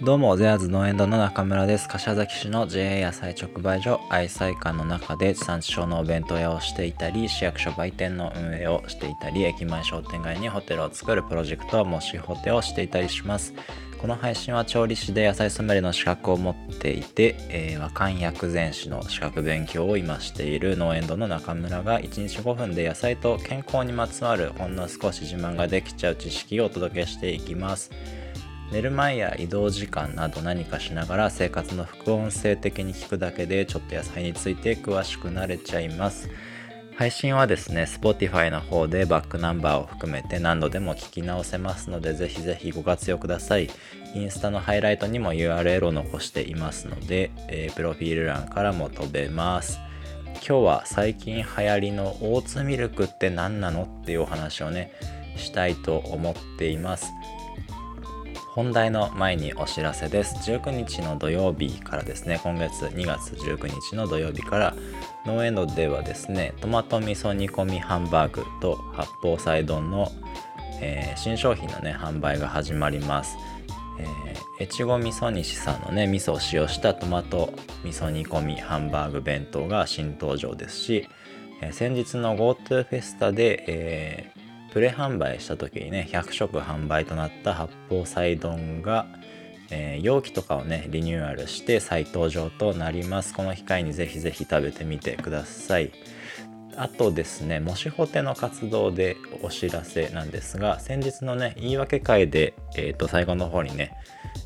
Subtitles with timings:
[0.00, 1.88] どうも、ゼアーズ農園堂の中村です。
[1.88, 13.52] 柏崎市の JA 野菜直売所愛妻館の中で地産地消のお弁当屋をしていたり、市役所売店の運営をしていたり、駅前商店街にホテルを作るプロジェクトもしホテルをしていたりします。
[14.00, 27.90] この配信は調理師で野菜ソムリエの資格を持っていて、えー、和漢薬膳師の資格勉強を今している農園堂の中村が1日5分で野菜と健康にまつわるほんの少し自慢ができちゃう知識をお届けしていきます。
[28.70, 36.28] 寝る前や移動時間など何かしながら生活の副音声的に聞くだけでちょっと野菜について詳しくなれちゃいます。
[36.98, 43.70] 配信はですね Spotify の方でバックナンバーを含めて何度でも聞き直せますのでぜひぜひご活用ください。
[44.14, 49.78] インスタのハイライトにも URL を残していますので、えー、プロフィール欄からも飛べます。
[50.46, 54.92] 今日は最近流行りのオーツミルクって何なのっていうお話をね
[55.36, 57.10] したいと思っています。
[58.58, 60.34] 本題の前にお知らせです。
[60.50, 62.40] 19日の土曜日からですね。
[62.42, 64.74] 今月2月19日の土曜日から
[65.24, 70.10] 農園堂ではですねトマト味噌煮込みハンバーグと八宝菜丼の、
[70.80, 73.36] えー、新商品のね販売が始まります。
[74.00, 77.52] えー、越後味噌西さんのね味噌を使用したトマト
[77.84, 81.08] 味噌煮込みハンバーグ弁当が新登場ですし、
[81.62, 84.32] えー、先日の GoTo フェスタで、え
[84.72, 89.06] プレ販売した時にね100食販売となった八宝菜丼が、
[89.70, 93.34] えー、容器とかをねリニューアルして再登場となります。
[93.34, 95.92] この機会にぜひぜひ食べてみてください。
[96.76, 103.96] あとですねもしほての活動でお知らせなんですが先日のね言い訳会で、えー、と最後の方にね、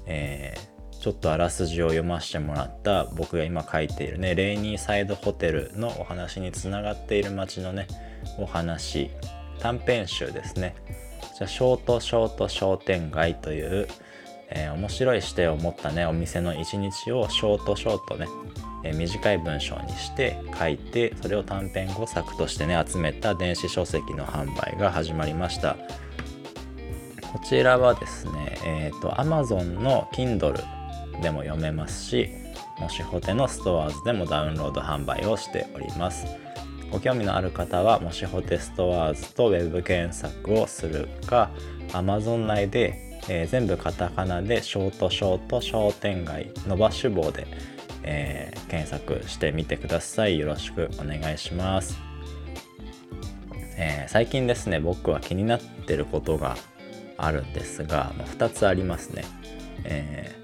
[0.07, 7.87] えー、ちょっとあらすじを読ませてもらった僕が今書いているねレイニーサイドホテルのお話につながっている街のね
[8.39, 9.11] お話
[9.63, 10.75] 短編集ですね。
[11.39, 13.87] じゃショートショート商店街という、
[14.51, 18.27] えー、面白い視点を持ったねお店の一日をショートショートね、
[18.83, 25.77] えー、短い文章にして書いてそれを短編5作としてね集めた電子書籍の販売が始まりました。
[27.33, 30.61] こちらはですねえっ、ー、と Amazon の Kindle
[31.23, 32.29] でも読めますし
[32.81, 36.27] もしホテのストアーズでもダウンロード販売をしております。
[36.93, 41.51] ご興味のある方はもしホテストワーズと Web 検索をするか
[41.89, 47.47] Amazon 内で、えー、全部カタカナでショートショート商店街伸ばし棒で、
[48.03, 50.39] えー、検索してみてください。
[50.39, 51.99] よろしくお願いします、
[53.79, 56.57] えー、最近ですね僕は気になってることが
[57.17, 59.25] あるんですが、まあ、2つありますね、
[59.85, 60.37] え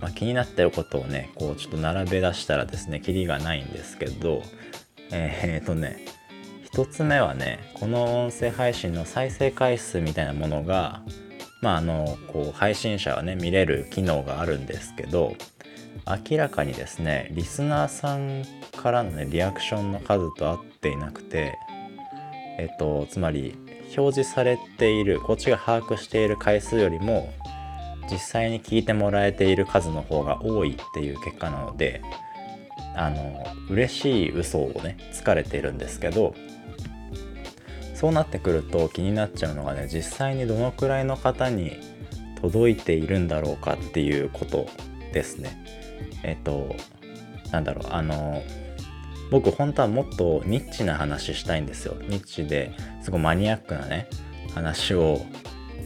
[0.00, 4.42] まあ、気になってることをねこうちょっと並べ出したらですねキリがないんですけど
[5.10, 6.04] えー、っとね
[6.72, 11.02] 1つ目はねこの音声配信の再生回数みたいなものが
[11.62, 15.34] まああのこう配信者はね見れる機能があるんですけど
[16.30, 18.44] 明らかにですねリスナーさん
[18.80, 21.56] からのねリアクションの数と合っていなくて
[22.58, 23.56] えっとつまり
[23.96, 27.32] 表示されているこっちが把握している回数よりも
[28.10, 32.02] 実際に聞いてもらえている数の方が多いっていう結果なので
[32.96, 36.34] あの嬉しい嘘をねつかれてるんですけど
[37.94, 41.78] そうなってくると気になっちゃうのがね実際にどのくらいの方に
[42.40, 44.66] 届いているんだろうかっていうこと
[45.12, 45.64] ですね。
[46.22, 46.74] えっと
[47.52, 48.42] なんだろうあの
[49.30, 51.96] 僕本当はもっとニッチな話したいんですよ。
[52.08, 54.08] ニッチですごいマニアックなね
[54.54, 55.20] 話を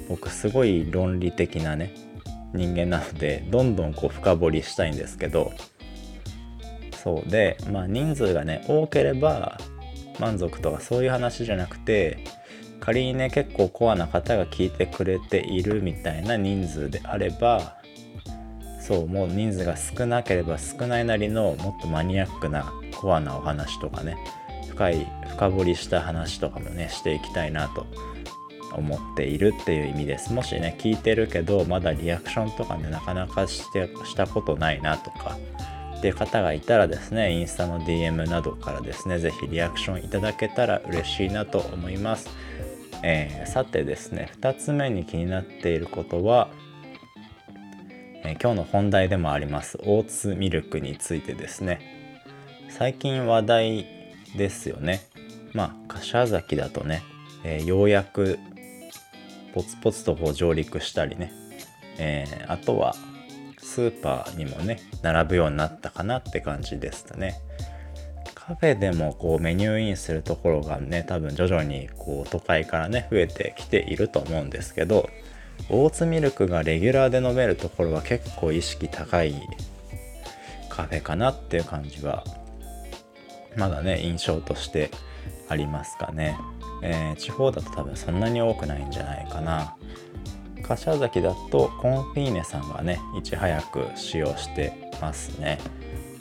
[0.09, 1.94] 僕すごい論理的なね
[2.53, 5.53] 人間なのでどんどんこう深掘りしたいんですけど
[7.03, 9.59] そうでまあ人数がね多ければ
[10.19, 12.19] 満足とかそういう話じゃなくて
[12.81, 17.77] 仮にね結構コアな方が聞いてくれているみたいな人数であれば
[18.81, 24.17] そうもう人数が少なければ少ないなりのもっとマニアックなコアなお話とかね
[24.69, 27.87] 深い深掘りした話とかもねしていきたいなと
[28.75, 30.32] 思っているっていう意味です。
[30.32, 35.37] もしね聞いてるけどまだリアクションとかねなかなかしてしたことないなとか
[36.00, 42.31] っていう方がいたらですね、インスタの DM などからですね、ぜひリアクションいただけたら嬉しいなと思います。
[43.02, 46.49] えー、さてですね、2つ目に気になっていることは、
[48.25, 51.81] え、今日の本題でもあります、オーツミルクについてですね。
[52.70, 53.87] 最近話題
[54.38, 55.03] ですよね。
[55.53, 57.03] まあ、柏崎だとね、
[57.44, 58.38] えー、ようやく
[59.53, 61.31] ポツポツとこう上陸したりね、
[61.99, 62.94] えー、あとは
[63.62, 67.40] スーパーにもね並ぶようになったかなって感じでしたね。
[68.34, 75.08] カフェでもこうメニューインするところがね多分徐々にこう都会からね増えてきていると思うんですけど
[75.68, 79.34] オーツミルクがレギュラーで飲めるところは結構意識高い
[80.68, 82.24] カフェかなっていう感じは
[83.56, 84.90] まだね印象として
[85.48, 86.36] ありますかね、
[86.82, 89.76] えー、地方だと多分そんなに多くないんじゃないかな。
[90.70, 95.58] 柏崎だとコンフィーネさんがねいち早く使用してますね。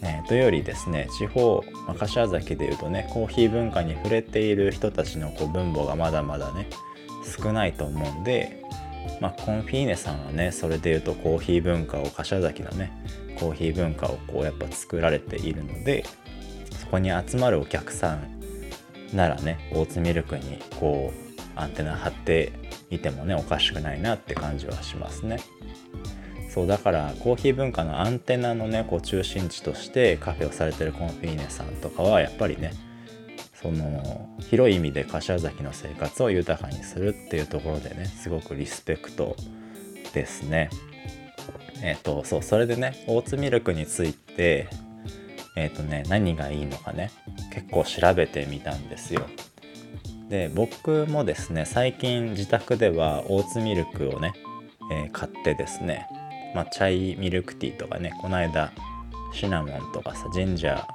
[0.01, 6.67] えー、とよりですね地方、まあ、柏崎でいうとねコーヒー文化に触れている人たちのこう分母がまだまだね
[7.37, 8.63] 少ないと思うんで、
[9.19, 12.91] まあ、コンフィーネさんはねそれでいうとコーヒー文化を柏崎のね
[13.37, 16.05] コーヒー文化をこうやっぱ作られているので
[16.79, 18.23] そこに集まるお客さん
[19.13, 25.39] ならねオーツミルクにこうアンテナ張っていてもねおかしくないなって感じはしますね。
[26.49, 32.73] そうだからコーヒー文化のアンテナのねこう中心地としてカフェをされてるコンフィーネさんとかはやっぱりね
[33.61, 39.35] その広い意味で柏崎の生活を豊かにするっていうところでねすごくリスペクト
[40.13, 40.69] ですね。
[41.81, 44.69] えっ、とそうそれでねオーツミルクについて
[45.55, 47.11] えっ、とね何がいいのかね
[47.53, 49.27] 結構調べてみたんですよ。
[50.29, 54.33] で僕もですね最近自宅ではオーツミルクをね、
[54.91, 56.07] えー、買ってですね
[56.55, 58.71] まあ、チャイミルクティーとかねこの間
[59.33, 60.85] シナモンとかさジンジャー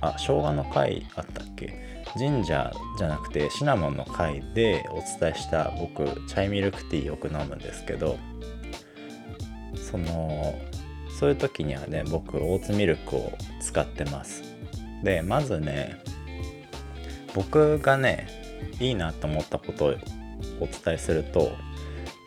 [0.00, 2.02] あ生姜の回あったっけ？
[2.16, 8.18] ジンジャーじゃなくてシナモンの回でお伝えした僕チャイミルクティーよく飲むんですけど
[9.76, 10.58] その
[11.18, 14.42] そういう時にはね僕オーツミルクを使ってます。
[15.04, 16.02] でまずね
[17.34, 18.41] 僕がね
[18.80, 19.94] いいなと思ったことを
[20.60, 21.52] お伝えすると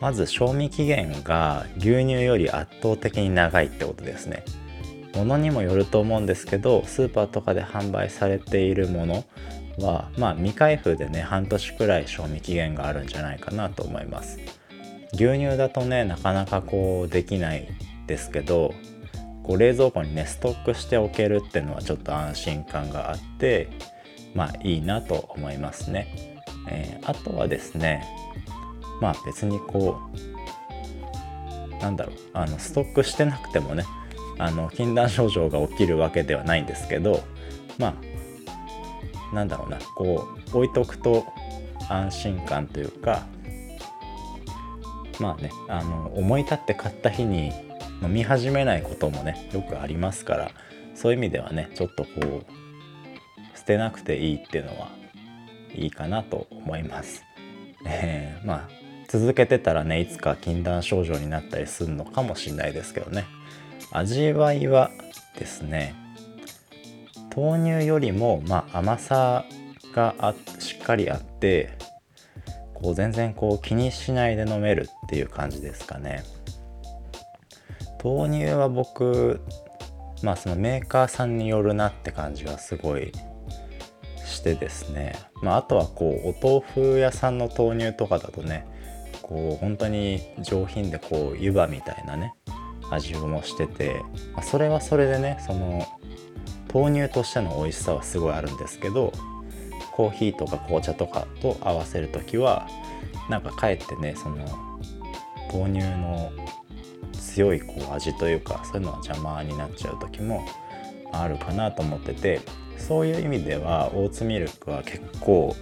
[0.00, 4.44] まず賞味期限が牛乳より圧倒的に長いってことですね。
[5.14, 9.24] ものにもよると思うんですけどスーパーとかで販売されているもの
[9.78, 14.38] はまあ未開封でね半年くらい賞味期限があるんじゃないかなと思います。
[15.14, 17.68] 牛乳だとねなかなかこうできない
[18.06, 18.74] ですけど
[19.42, 23.68] こう冷蔵庫にねストックしておけるっていうのはちょっと安心感があって
[24.36, 28.06] まあいいなと思いますね、えー、あとはですね
[29.00, 29.98] まあ別にこ
[31.72, 33.84] うなんだろうあのストックしてなくてもね
[34.38, 37.24] あの禁断症状が起きるわけではないんですけど
[37.78, 37.96] ま
[39.32, 41.26] あなんだろうなこう置いとくと
[41.88, 43.26] 安心感というか
[45.18, 47.52] まあねあの思い立って買った日に
[48.02, 50.50] 飲み始めないこともねよくありますから
[50.94, 52.65] そういう意味ではねちょっとこう
[53.66, 54.88] てなくていいっていうのは
[55.74, 57.24] いいかなと思います。
[57.84, 58.68] えー、まあ
[59.08, 63.24] 続けてたらねいつか禁断症状になったりするのかもしれないですけどね
[63.92, 64.90] 味わいは
[65.38, 65.94] ですね
[67.34, 69.44] 豆乳よりもまあ甘さ
[69.94, 71.76] がしっかりあって
[72.74, 76.24] こう全然こう気にしないで飲めるっていう感じですかね
[78.02, 79.40] 豆乳は僕
[80.22, 83.12] まあそのメーカーさんによるなって感じはすごい
[84.46, 88.64] してですねまああとはこうお豆腐屋さんの豆乳とかだとね
[89.22, 92.34] こう本当に上品でこう湯葉みたいなね
[92.88, 95.84] 味もしてて、まあ、それはそれでねその
[96.72, 99.12] 豆乳としての美味しさはすごいあるんですけど
[99.92, 102.68] コーヒーとか紅茶とかと合わせる時は
[103.28, 104.36] なんかかえってねその
[105.52, 106.30] 豆乳の
[107.12, 110.46] 強いこう味というかそういうのは邪魔になっちゃう時も
[111.12, 112.40] あるかなと思ってて
[112.78, 115.54] そういう意味ではオーツミルクは結構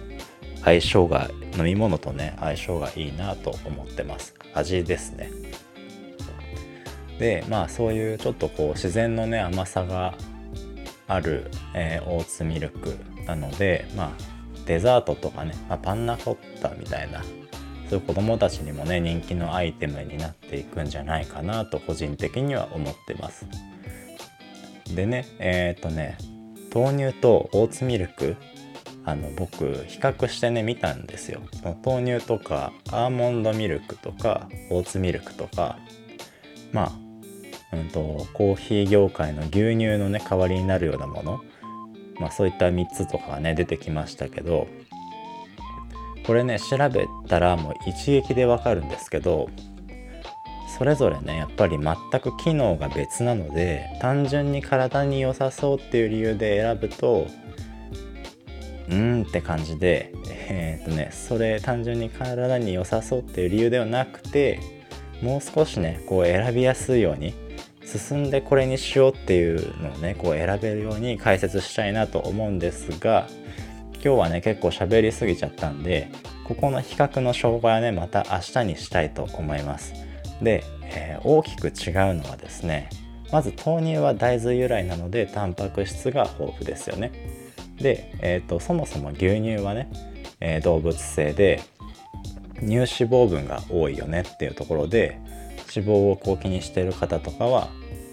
[0.63, 4.33] 相性が飲み物とね相性がいいなと思ってます。
[4.53, 5.31] 味ですね。
[7.19, 10.15] でまあそういうちょっとこう自然のね甘さが
[11.07, 14.09] ある、えー、オーツミルクなのでまあ
[14.65, 17.21] デザートとかね、まあ、パンナコッタみたいな
[17.89, 23.45] そういう子供たちにもね人気のアイテムになっていくんじゃないかなと個人的には思ってます。
[24.93, 26.17] でねえっ、とね
[26.75, 28.35] 豆乳とオーツミルク
[29.05, 31.41] あの僕比較してね見たんですよ。
[31.85, 35.77] 豆乳とかアーモンドミルクとかオーツミルクとか
[36.73, 36.91] ま
[37.71, 41.43] あ、うんと、コーヒー業界の牛乳のね代わりになるようなもの
[42.19, 44.67] まあそういった3つとかがね出てきましたけど
[46.25, 49.49] これね調べたらもう一撃でわかるんですけど
[50.77, 57.27] それぞれねやっぱり全く機能が別なので単純に体に良さそうっていう理由で選ぶと
[58.89, 60.13] うんって感じで
[60.49, 64.59] えー、っとねそれ単純に体に良さそうっていう理由ではなくて
[65.21, 67.33] もう少しねこう選びやすいように
[67.85, 73.27] 進んでこれにしようっていうのをねこう選べるように解説したいなと思うんですが
[73.93, 76.11] 今日はね結構喋りすぎちゃったんで
[76.43, 80.04] ここの比較の紹介はねまた明日にしたいと思います。
[80.41, 81.73] で、えー、大きく違う
[82.13, 82.89] のはですね
[83.31, 87.11] まず豆乳は大豆由来なのでタンパク質が豊富ですよね。
[87.77, 89.89] で、えーと、そもそも牛乳はね、
[90.39, 91.61] えー、動物性で
[92.59, 95.19] 乳脂肪分が多いよねっていうところで
[95.75, 97.67] 脂肪をこう気にしてる方とかは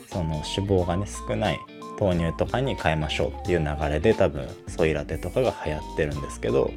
[0.09, 1.61] その脂肪がね少ない
[2.01, 6.73] 豆乳とかに変えましょうっていう流れで多分ソイラテとかが流行ってるんですけど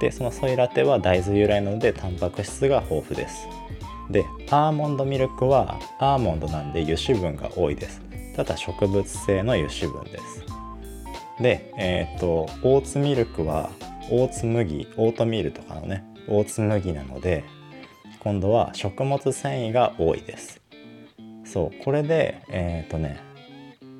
[0.00, 3.48] でそのソイラテは大豆由来なのでタンパク質が豊富です。
[4.10, 8.00] でアーモンドミルクはアーモンドなんで油脂分が多いです。
[8.34, 10.44] ただ植物性の油脂分です。
[11.40, 13.70] でえっ、ー、とオーツミルクは
[14.10, 17.44] オーツ麦オートミールとかのねオーツ麦なので
[18.20, 20.60] 今度は食物繊維が多いです。
[21.44, 23.20] そうこれでえっ、ー、とね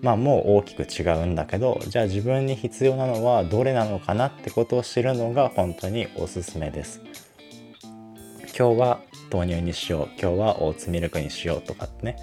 [0.03, 7.03] まあもう大きく違うんだけどじゃあ自分に必要なのはどれなのかなってことを知るのが本当におすすめです。
[8.59, 10.09] 今日は豆乳にしよう。
[10.21, 12.17] 今日はオーツミルクにしようとかってね。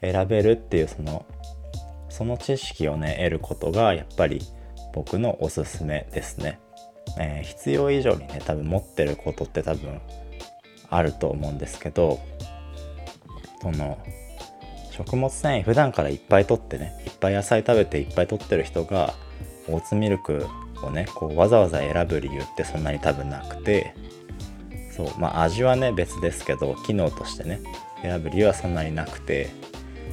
[0.00, 1.24] 選べるっていうその
[2.10, 4.40] その知識をね得ることがやっぱり
[4.92, 6.60] 僕のおすすめですね、
[7.18, 10.00] えー、必要以上にね多分持ってることって多分
[10.90, 12.20] あると思うんですけど
[13.60, 13.98] その
[14.92, 19.14] 食物繊維普段からいっぱいとってねいっぱい野菜食べていっぱいとってる人が
[19.68, 20.46] オーツミルク
[20.84, 23.94] をねこうわざわざ選ぶ理由ってそんなに多分なくて
[24.96, 27.60] そうまあ味はね別ですけど機能としてね
[28.02, 29.50] 選ぶ理由はそんなになくて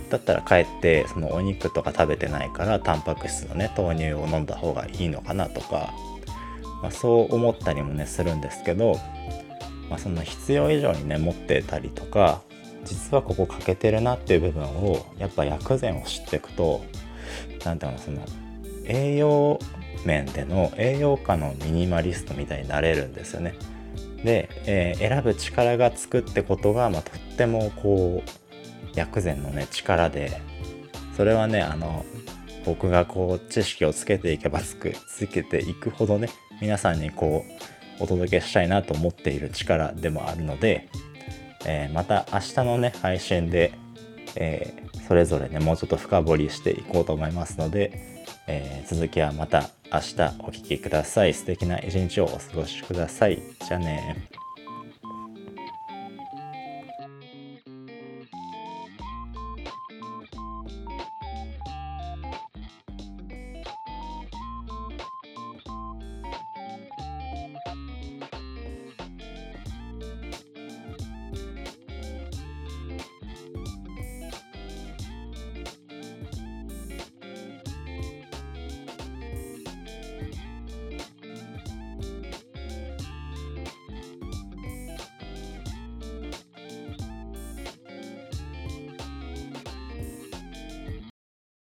[0.10, 5.94] だったらかえってそのお肉とか食べてないからタンパク質のね豆乳を飲んだ方がいいのかなとか、
[6.82, 9.00] まあ、そう思ったりもねするんですけど、
[9.90, 12.42] まあ、その必要以上にね持ってたりとか
[12.84, 16.84] 実はここ欠けてるなっていう部分をやっぱ薬膳を知っていくと
[17.64, 18.26] 何ていうのその
[18.86, 19.60] 栄養
[20.06, 23.54] 面での栄養価のミニマリストみたいになれるんですよね。
[24.24, 30.42] で、えー、選ぶ力がつくってことが、まあ、とってもこう薬膳のね力で。
[31.16, 32.06] それはねあの
[32.66, 36.30] 僕がこう知識をつけていけばつくつけていくほどね
[36.62, 37.46] 皆さんにこ
[38.00, 40.90] うお届けしたいなと思っている力でもあるので、
[41.66, 43.74] えー、また明日のね配信で、
[44.36, 51.34] えー、それぞれねもうちょっと深掘りしていこうと思いますので、えー、続きはまた明日お聴きください。
[51.34, 53.42] 素敵な一日をお過ごしください。
[53.68, 54.30] じゃあね